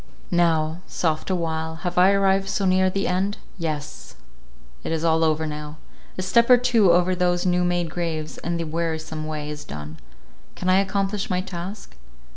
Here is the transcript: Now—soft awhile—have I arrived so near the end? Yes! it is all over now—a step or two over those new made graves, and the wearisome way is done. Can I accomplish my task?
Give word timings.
Now—soft 0.31 1.29
awhile—have 1.29 1.95
I 1.95 2.09
arrived 2.11 2.49
so 2.49 2.65
near 2.65 2.89
the 2.89 3.05
end? 3.07 3.37
Yes! 3.59 4.15
it 4.83 4.91
is 4.91 5.03
all 5.03 5.23
over 5.23 5.45
now—a 5.45 6.21
step 6.23 6.49
or 6.49 6.57
two 6.57 6.91
over 6.91 7.13
those 7.13 7.45
new 7.45 7.63
made 7.63 7.91
graves, 7.91 8.39
and 8.39 8.59
the 8.59 8.63
wearisome 8.63 9.27
way 9.27 9.47
is 9.51 9.63
done. 9.63 9.99
Can 10.55 10.69
I 10.71 10.79
accomplish 10.79 11.29
my 11.29 11.39
task? 11.41 11.95